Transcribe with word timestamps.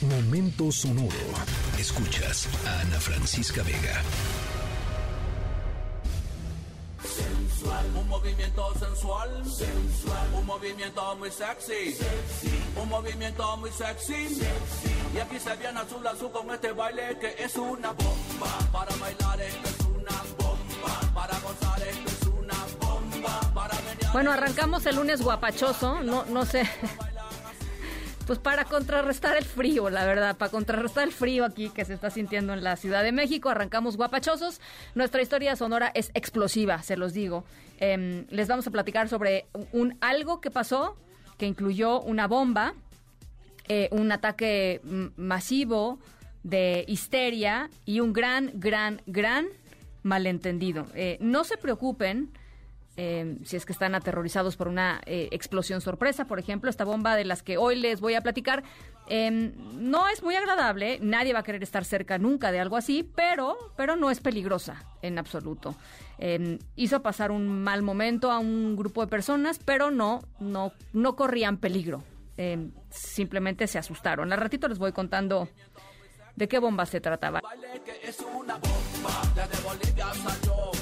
Momento 0.00 0.70
sonoro. 0.70 1.10
Escuchas 1.76 2.46
a 2.64 2.80
Ana 2.82 3.00
Francisca 3.00 3.64
Vega. 3.64 4.00
Sensual, 7.02 7.86
un 7.96 8.08
movimiento 8.08 8.74
sensual, 8.78 9.44
sensual, 9.44 10.28
un 10.34 10.46
movimiento 10.46 11.16
muy 11.16 11.32
sexy, 11.32 11.92
sexy, 11.92 12.62
un 12.80 12.88
movimiento 12.88 13.56
muy 13.56 13.70
sexy, 13.72 14.28
sexy. 14.28 14.94
Y 15.16 15.18
aquí 15.18 15.40
se 15.40 15.56
viene 15.56 15.80
azul 15.80 16.06
azul 16.06 16.30
con 16.30 16.48
este 16.52 16.70
baile 16.70 17.18
que 17.18 17.34
es 17.42 17.56
una 17.56 17.90
bomba. 17.90 18.58
Para 18.70 18.94
bailar 18.96 19.40
esto 19.40 19.68
es 19.68 19.80
una 19.80 20.22
bomba, 20.38 21.00
para 21.12 21.38
gozar 21.40 21.82
esto 21.82 22.08
es 22.08 22.26
una 22.28 22.66
bomba, 22.80 23.40
para 23.52 23.74
venir 23.80 24.06
Bueno, 24.12 24.30
arrancamos 24.30 24.86
el 24.86 24.94
lunes 24.94 25.22
guapachoso, 25.22 26.02
no, 26.02 26.24
no 26.26 26.46
sé. 26.46 26.70
Pues 28.28 28.38
para 28.38 28.66
contrarrestar 28.66 29.38
el 29.38 29.44
frío, 29.46 29.88
la 29.88 30.04
verdad, 30.04 30.36
para 30.36 30.50
contrarrestar 30.50 31.04
el 31.04 31.14
frío 31.14 31.46
aquí 31.46 31.70
que 31.70 31.86
se 31.86 31.94
está 31.94 32.10
sintiendo 32.10 32.52
en 32.52 32.62
la 32.62 32.76
Ciudad 32.76 33.02
de 33.02 33.10
México, 33.10 33.48
arrancamos 33.48 33.96
guapachosos. 33.96 34.60
Nuestra 34.94 35.22
historia 35.22 35.56
sonora 35.56 35.90
es 35.94 36.10
explosiva, 36.12 36.82
se 36.82 36.98
los 36.98 37.14
digo. 37.14 37.46
Em, 37.80 38.26
les 38.28 38.46
vamos 38.46 38.66
a 38.66 38.70
platicar 38.70 39.08
sobre 39.08 39.46
un 39.72 39.96
algo 40.02 40.42
que 40.42 40.50
pasó 40.50 40.98
que 41.38 41.46
incluyó 41.46 42.02
una 42.02 42.26
bomba, 42.26 42.74
eh, 43.66 43.88
un 43.92 44.12
ataque 44.12 44.82
masivo 45.16 45.98
de 46.42 46.84
histeria 46.86 47.70
y 47.86 48.00
un 48.00 48.12
gran, 48.12 48.50
gran, 48.52 49.00
gran 49.06 49.46
malentendido. 50.02 50.86
Eh, 50.94 51.16
no 51.22 51.44
se 51.44 51.56
preocupen 51.56 52.30
eh, 53.00 53.38
si 53.44 53.54
es 53.54 53.64
que 53.64 53.72
están 53.72 53.94
aterrorizados 53.94 54.56
por 54.56 54.66
una 54.66 55.00
eh, 55.06 55.28
explosión 55.30 55.80
sorpresa, 55.80 56.26
por 56.26 56.40
ejemplo, 56.40 56.68
esta 56.68 56.82
bomba 56.82 57.14
de 57.14 57.24
las 57.24 57.44
que 57.44 57.56
hoy 57.56 57.76
les 57.76 58.00
voy 58.00 58.14
a 58.14 58.22
platicar, 58.22 58.64
eh, 59.06 59.30
no 59.30 60.08
es 60.08 60.24
muy 60.24 60.34
agradable, 60.34 60.98
nadie 61.00 61.32
va 61.32 61.38
a 61.38 61.42
querer 61.44 61.62
estar 61.62 61.84
cerca 61.84 62.18
nunca 62.18 62.50
de 62.50 62.58
algo 62.58 62.76
así, 62.76 63.08
pero, 63.14 63.56
pero 63.76 63.94
no 63.94 64.10
es 64.10 64.18
peligrosa 64.18 64.84
en 65.00 65.16
absoluto. 65.16 65.76
Eh, 66.18 66.58
hizo 66.74 67.00
pasar 67.00 67.30
un 67.30 67.62
mal 67.62 67.82
momento 67.82 68.32
a 68.32 68.40
un 68.40 68.74
grupo 68.74 69.00
de 69.02 69.06
personas, 69.06 69.60
pero 69.64 69.92
no, 69.92 70.20
no, 70.40 70.72
no 70.92 71.14
corrían 71.14 71.56
peligro. 71.58 72.02
Simplemente 72.90 73.66
se 73.66 73.78
asustaron. 73.78 74.32
Al 74.32 74.38
ratito 74.38 74.68
les 74.68 74.78
voy 74.78 74.92
contando 74.92 75.48
de 76.34 76.48
qué 76.48 76.58
bomba 76.58 76.86
se 76.86 77.00
trataba. 77.00 77.40
baile 77.40 77.80
que 77.84 78.08
es 78.08 78.18
una 78.20 78.54
bomba. 78.54 79.22
Desde 79.34 79.62
Bolivia 79.62 80.06
salió 80.14 80.77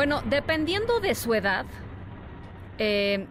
Bueno, 0.00 0.22
dependiendo 0.24 0.98
de 1.00 1.14
su 1.14 1.34
edad, 1.34 1.66
eh, 2.78 3.26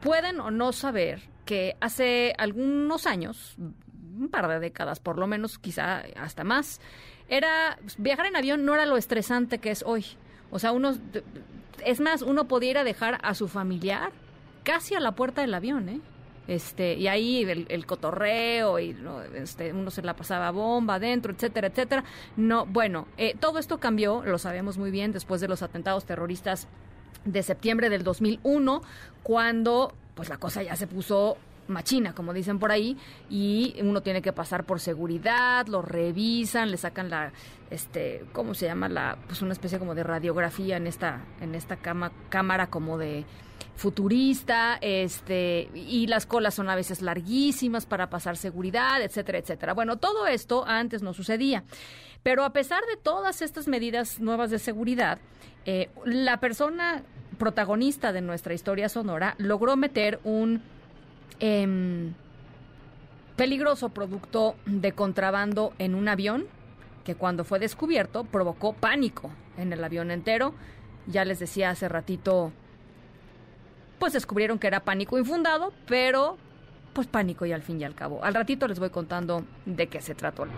pueden 0.00 0.40
o 0.40 0.50
no 0.50 0.72
saber 0.72 1.20
que 1.44 1.76
hace 1.82 2.32
algunos 2.38 3.06
años, 3.06 3.56
un 3.58 4.30
par 4.30 4.48
de 4.48 4.58
décadas 4.58 5.00
por 5.00 5.18
lo 5.18 5.26
menos, 5.26 5.58
quizá 5.58 6.04
hasta 6.16 6.44
más, 6.44 6.80
era 7.28 7.78
viajar 7.98 8.24
en 8.24 8.36
avión 8.36 8.64
no 8.64 8.72
era 8.72 8.86
lo 8.86 8.96
estresante 8.96 9.58
que 9.58 9.70
es 9.70 9.82
hoy. 9.82 10.06
O 10.50 10.58
sea, 10.58 10.72
uno 10.72 10.94
es 11.84 12.00
más, 12.00 12.22
uno 12.22 12.48
podía 12.48 12.70
ir 12.70 12.78
a 12.78 12.84
dejar 12.84 13.18
a 13.22 13.34
su 13.34 13.46
familiar 13.46 14.10
casi 14.64 14.94
a 14.94 15.00
la 15.00 15.12
puerta 15.12 15.42
del 15.42 15.52
avión, 15.52 15.90
¿eh? 15.90 16.00
Este, 16.48 16.94
y 16.94 17.08
ahí 17.08 17.42
el, 17.44 17.86
cotorreo 17.86 18.78
y 18.78 18.94
¿no? 18.94 19.22
este, 19.22 19.70
uno 19.74 19.90
se 19.90 20.00
la 20.00 20.16
pasaba 20.16 20.50
bomba 20.50 20.94
adentro, 20.94 21.32
etcétera, 21.32 21.68
etcétera. 21.68 22.04
No, 22.38 22.64
bueno, 22.64 23.06
eh, 23.18 23.36
todo 23.38 23.58
esto 23.58 23.78
cambió, 23.78 24.24
lo 24.24 24.38
sabemos 24.38 24.78
muy 24.78 24.90
bien, 24.90 25.12
después 25.12 25.42
de 25.42 25.48
los 25.48 25.62
atentados 25.62 26.06
terroristas 26.06 26.66
de 27.26 27.42
septiembre 27.42 27.90
del 27.90 28.02
2001, 28.02 28.80
cuando 29.22 29.92
pues 30.14 30.30
la 30.30 30.38
cosa 30.38 30.62
ya 30.62 30.74
se 30.74 30.86
puso 30.86 31.36
machina, 31.68 32.14
como 32.14 32.32
dicen 32.32 32.58
por 32.58 32.72
ahí, 32.72 32.96
y 33.28 33.76
uno 33.82 34.00
tiene 34.00 34.22
que 34.22 34.32
pasar 34.32 34.64
por 34.64 34.80
seguridad, 34.80 35.66
lo 35.66 35.82
revisan, 35.82 36.70
le 36.70 36.78
sacan 36.78 37.10
la, 37.10 37.32
este, 37.70 38.24
¿cómo 38.32 38.54
se 38.54 38.66
llama? 38.66 38.88
La, 38.88 39.18
pues 39.26 39.42
una 39.42 39.52
especie 39.52 39.78
como 39.78 39.94
de 39.94 40.02
radiografía 40.02 40.78
en 40.78 40.86
esta, 40.86 41.26
en 41.40 41.54
esta 41.54 41.76
cama, 41.76 42.10
cámara 42.30 42.68
como 42.68 42.98
de 42.98 43.26
futurista, 43.78 44.76
este, 44.80 45.70
y 45.72 46.08
las 46.08 46.26
colas 46.26 46.54
son 46.54 46.68
a 46.68 46.74
veces 46.74 47.00
larguísimas 47.00 47.86
para 47.86 48.10
pasar 48.10 48.36
seguridad, 48.36 49.00
etcétera, 49.00 49.38
etcétera. 49.38 49.72
Bueno, 49.72 49.98
todo 49.98 50.26
esto 50.26 50.64
antes 50.66 51.00
no 51.00 51.14
sucedía. 51.14 51.62
Pero 52.24 52.42
a 52.42 52.52
pesar 52.52 52.80
de 52.92 53.00
todas 53.00 53.40
estas 53.40 53.68
medidas 53.68 54.18
nuevas 54.18 54.50
de 54.50 54.58
seguridad, 54.58 55.20
eh, 55.64 55.90
la 56.04 56.40
persona 56.40 57.04
protagonista 57.38 58.12
de 58.12 58.20
nuestra 58.20 58.52
historia 58.52 58.88
sonora 58.88 59.36
logró 59.38 59.76
meter 59.76 60.18
un 60.24 60.60
em, 61.38 62.14
peligroso 63.36 63.90
producto 63.90 64.56
de 64.66 64.90
contrabando 64.90 65.72
en 65.78 65.94
un 65.94 66.08
avión 66.08 66.46
que 67.04 67.14
cuando 67.14 67.44
fue 67.44 67.60
descubierto 67.60 68.24
provocó 68.24 68.72
pánico 68.72 69.30
en 69.56 69.72
el 69.72 69.84
avión 69.84 70.10
entero. 70.10 70.52
Ya 71.06 71.24
les 71.24 71.38
decía 71.38 71.70
hace 71.70 71.88
ratito, 71.88 72.52
pues 73.98 74.12
descubrieron 74.12 74.58
que 74.58 74.66
era 74.66 74.80
pánico 74.80 75.18
infundado, 75.18 75.72
pero 75.86 76.36
pues 76.92 77.06
pánico 77.06 77.46
y 77.46 77.52
al 77.52 77.62
fin 77.62 77.80
y 77.80 77.84
al 77.84 77.94
cabo. 77.94 78.24
Al 78.24 78.34
ratito 78.34 78.66
les 78.66 78.78
voy 78.78 78.90
contando 78.90 79.44
de 79.66 79.86
qué 79.88 80.00
se 80.00 80.14
trató. 80.14 80.46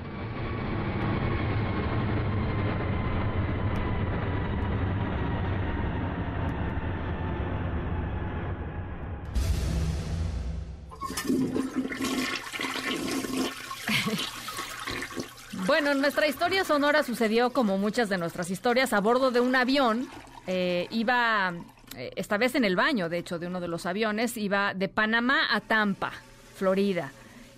Bueno, 15.66 15.94
nuestra 15.94 16.26
historia 16.26 16.64
sonora 16.64 17.04
sucedió 17.04 17.50
como 17.50 17.78
muchas 17.78 18.08
de 18.08 18.18
nuestras 18.18 18.50
historias 18.50 18.92
a 18.92 19.00
bordo 19.00 19.30
de 19.30 19.38
un 19.38 19.54
avión. 19.54 20.08
Eh, 20.48 20.88
iba, 20.90 21.52
eh, 21.96 22.12
esta 22.16 22.38
vez 22.38 22.54
en 22.54 22.64
el 22.64 22.76
baño, 22.76 23.08
de 23.08 23.18
hecho, 23.18 23.38
de 23.38 23.46
uno 23.46 23.60
de 23.60 23.68
los 23.68 23.86
aviones, 23.86 24.36
iba 24.36 24.74
de 24.74 24.88
Panamá 24.88 25.48
a 25.50 25.60
Tampa, 25.60 26.12
Florida. 26.54 27.12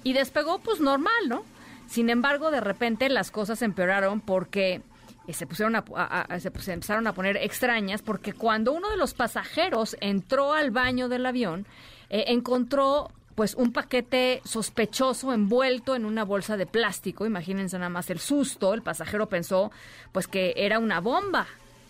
Y 0.04 0.12
despegó 0.15 0.59
pues 0.59 0.81
normal, 0.81 1.28
¿no? 1.28 1.44
Sin 1.88 2.09
embargo, 2.10 2.50
de 2.50 2.60
repente 2.60 3.09
las 3.09 3.31
cosas 3.31 3.60
empeoraron 3.62 4.21
porque 4.21 4.81
eh, 5.26 5.32
se 5.32 5.47
pusieron 5.47 5.76
a, 5.76 6.26
se 6.41 6.72
empezaron 6.72 7.06
a 7.06 7.12
poner 7.12 7.37
extrañas 7.37 8.03
porque 8.03 8.32
cuando 8.32 8.72
uno 8.72 8.91
de 8.91 8.97
los 8.97 9.15
pasajeros 9.15 9.97
entró 10.00 10.54
al 10.54 10.71
baño 10.71 11.09
del 11.09 11.26
avión, 11.26 11.66
eh, 12.09 12.25
encontró 12.28 13.10
pues 13.34 13.54
un 13.54 13.72
paquete 13.72 14.41
sospechoso 14.44 15.32
envuelto 15.32 15.94
en 15.94 16.04
una 16.04 16.25
bolsa 16.25 16.56
de 16.56 16.66
plástico. 16.66 17.26
Imagínense 17.26 17.78
nada 17.78 17.91
más 17.91 18.10
el 18.10 18.19
susto. 18.19 18.75
El 18.75 18.82
pasajero 18.82 19.28
pensó 19.28 19.71
pues 20.12 20.26
que 20.26 20.53
era 20.56 20.78
una 20.78 21.00
bomba, 21.00 21.47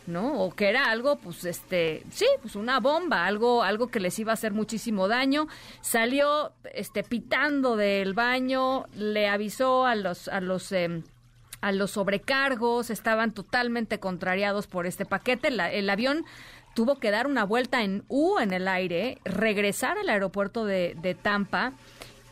¿no? 0.07 0.43
O 0.43 0.55
que 0.55 0.69
era 0.69 0.91
algo, 0.91 1.17
pues, 1.17 1.45
este, 1.45 2.03
sí, 2.11 2.27
pues 2.41 2.57
una 2.57 2.81
bomba, 2.81 3.27
algo, 3.27 3.63
algo 3.63 3.89
que 3.89 4.01
les 4.01 4.19
iba 4.19 4.33
a 4.33 4.35
hacer 4.35 4.53
muchísimo 4.53 5.09
daño. 5.09 5.49
Salió, 5.81 6.53
este, 6.75 7.03
pitando 7.03 7.77
del 7.77 8.15
baño, 8.15 8.87
le 8.95 9.29
avisó 9.29 9.87
a 9.87 9.95
los, 9.95 10.29
a 10.29 10.41
los, 10.41 10.73
em, 10.73 11.03
a 11.61 11.73
los 11.73 11.93
sobrecargos, 11.93 12.91
estaban 12.91 13.33
totalmente 13.33 14.01
contrariados 14.01 14.67
por 14.67 14.87
este 14.87 15.05
paquete. 15.07 15.49
El 15.49 15.89
avión 15.91 16.25
tuvo 16.75 16.97
que 16.97 17.11
dar 17.11 17.27
una 17.27 17.45
vuelta 17.45 17.83
en 17.83 18.05
U 18.09 18.39
en 18.39 18.53
el 18.53 18.69
aire, 18.69 19.19
regresar 19.25 19.99
al 19.99 20.09
aeropuerto 20.09 20.65
de, 20.65 20.97
de 21.01 21.15
Tampa, 21.15 21.73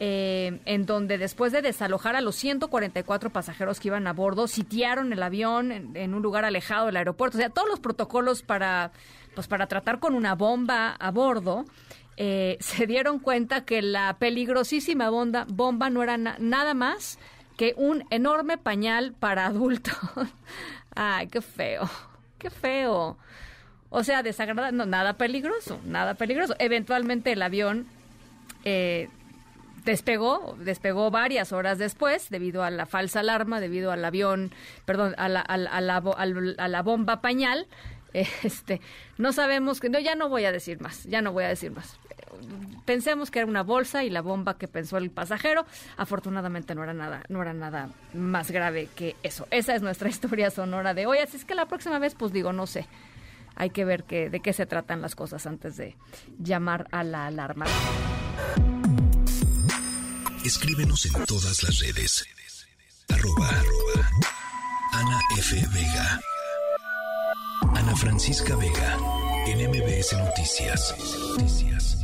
eh, 0.02 0.60
en 0.64 0.86
donde 0.86 1.18
después 1.18 1.52
de 1.52 1.60
desalojar 1.62 2.16
a 2.16 2.22
los 2.22 2.34
144 2.36 3.30
pasajeros 3.30 3.78
que 3.78 3.88
iban 3.88 4.06
a 4.06 4.12
bordo, 4.14 4.48
sitiaron 4.48 5.12
el 5.12 5.22
avión 5.22 5.70
en, 5.94 6.14
un 6.14 6.22
lugar 6.22 6.44
alejado 6.46 6.86
del 6.86 6.96
aeropuerto. 6.96 7.36
O 7.36 7.40
sea, 7.40 7.50
todos 7.50 7.68
los 7.68 7.80
protocolos 7.80 8.42
para, 8.42 8.92
pues, 9.34 9.46
para 9.46 9.66
tratar 9.66 10.00
con 10.00 10.14
una 10.14 10.34
bomba 10.34 10.92
a 10.98 11.10
bordo. 11.10 11.66
eh, 12.16 12.56
se 12.60 12.86
dieron 12.86 13.18
cuenta 13.18 13.64
que 13.66 13.82
la 13.82 14.16
peligrosísima 14.18 15.10
bomba, 15.10 15.44
bomba 15.48 15.90
no 15.90 16.02
era 16.02 16.16
na- 16.16 16.36
nada 16.38 16.72
más 16.74 17.18
que 17.58 17.74
un 17.76 18.04
enorme 18.08 18.56
pañal 18.56 19.12
para 19.12 19.44
adultos. 19.46 19.94
Ay, 20.96 21.28
qué 21.28 21.42
feo, 21.42 21.88
qué 22.38 22.48
feo. 22.48 23.18
O 23.90 24.02
sea, 24.02 24.22
desagradable, 24.22 24.76
no, 24.76 24.86
nada 24.86 25.18
peligroso, 25.18 25.78
nada 25.84 26.14
peligroso. 26.14 26.54
Eventualmente 26.58 27.32
el 27.32 27.42
avión 27.42 27.86
eh, 28.64 29.08
despegó, 29.84 30.56
despegó 30.58 31.10
varias 31.10 31.52
horas 31.52 31.78
después 31.78 32.30
debido 32.30 32.62
a 32.62 32.70
la 32.70 32.86
falsa 32.86 33.20
alarma, 33.20 33.60
debido 33.60 33.92
al 33.92 34.04
avión, 34.04 34.52
perdón, 34.84 35.14
a 35.18 35.28
la, 35.28 35.40
a 35.40 35.56
la, 35.56 35.96
a 35.96 36.68
la, 36.68 36.82
bomba 36.82 37.20
pañal. 37.20 37.66
Este, 38.12 38.80
no 39.18 39.32
sabemos 39.32 39.78
que 39.78 39.88
no 39.88 40.00
ya 40.00 40.16
no 40.16 40.28
voy 40.28 40.44
a 40.44 40.50
decir 40.50 40.80
más, 40.80 41.04
ya 41.04 41.22
no 41.22 41.30
voy 41.30 41.44
a 41.44 41.48
decir 41.48 41.70
más. 41.70 41.96
Pensemos 42.84 43.30
que 43.30 43.38
era 43.38 43.46
una 43.46 43.62
bolsa 43.62 44.02
y 44.02 44.10
la 44.10 44.20
bomba 44.20 44.58
que 44.58 44.66
pensó 44.66 44.96
el 44.96 45.12
pasajero, 45.12 45.64
afortunadamente 45.96 46.74
no 46.74 46.82
era 46.82 46.92
nada, 46.92 47.22
no 47.28 47.40
era 47.40 47.52
nada 47.52 47.88
más 48.12 48.50
grave 48.50 48.88
que 48.96 49.14
eso. 49.22 49.46
Esa 49.52 49.76
es 49.76 49.82
nuestra 49.82 50.08
historia 50.10 50.50
sonora 50.50 50.92
de 50.92 51.06
hoy, 51.06 51.18
así 51.18 51.36
es 51.36 51.44
que 51.44 51.54
la 51.54 51.66
próxima 51.66 52.00
vez 52.00 52.16
pues 52.16 52.32
digo, 52.32 52.52
no 52.52 52.66
sé. 52.66 52.88
Hay 53.54 53.70
que 53.70 53.84
ver 53.84 54.02
que, 54.02 54.28
de 54.28 54.40
qué 54.40 54.52
se 54.52 54.66
tratan 54.66 55.02
las 55.02 55.14
cosas 55.14 55.46
antes 55.46 55.76
de 55.76 55.94
llamar 56.40 56.88
a 56.90 57.04
la 57.04 57.26
alarma. 57.26 57.66
Escríbenos 60.44 61.04
en 61.04 61.24
todas 61.26 61.62
las 61.62 61.78
redes. 61.80 62.24
Arroba, 63.08 63.46
arroba. 63.48 64.10
Ana 64.92 65.20
F. 65.36 65.54
Vega. 65.72 66.20
Ana 67.74 67.94
Francisca 67.94 68.56
Vega. 68.56 68.98
En 69.46 69.70
MBS 69.70 70.14
Noticias. 70.14 70.94
Noticias. 71.36 71.99